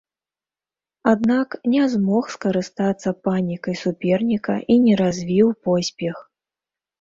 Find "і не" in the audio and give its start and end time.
4.77-4.97